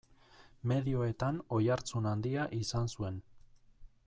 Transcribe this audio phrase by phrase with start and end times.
[0.71, 3.25] Medioetan oihartzun handia izan zuen.